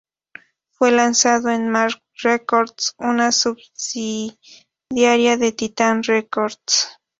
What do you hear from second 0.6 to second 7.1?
Fue lanzado en Marc Records, una subsidiaria de Titan Records.